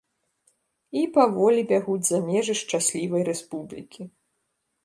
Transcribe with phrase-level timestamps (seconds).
[1.01, 4.01] І паволі бягуць за межы шчаслівай рэспублікі.